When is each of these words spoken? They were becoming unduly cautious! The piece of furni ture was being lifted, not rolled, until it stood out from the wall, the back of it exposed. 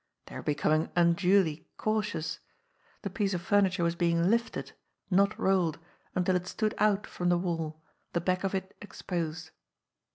They 0.25 0.35
were 0.35 0.41
becoming 0.41 0.89
unduly 0.95 1.67
cautious! 1.77 2.39
The 3.03 3.11
piece 3.11 3.35
of 3.35 3.47
furni 3.47 3.71
ture 3.71 3.83
was 3.85 3.93
being 3.93 4.31
lifted, 4.31 4.71
not 5.11 5.37
rolled, 5.39 5.77
until 6.15 6.35
it 6.35 6.47
stood 6.47 6.73
out 6.79 7.05
from 7.05 7.29
the 7.29 7.37
wall, 7.37 7.83
the 8.13 8.19
back 8.21 8.43
of 8.43 8.55
it 8.55 8.75
exposed. 8.81 9.51